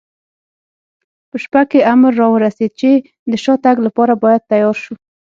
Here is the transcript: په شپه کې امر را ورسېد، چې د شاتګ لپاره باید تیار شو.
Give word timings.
په 1.29 1.35
شپه 1.43 1.61
کې 1.69 1.79
امر 1.93 2.11
را 2.19 2.27
ورسېد، 2.31 2.71
چې 2.79 2.91
د 3.31 3.33
شاتګ 3.43 3.77
لپاره 3.85 4.13
باید 4.23 4.47
تیار 4.51 4.75
شو. 4.83 4.93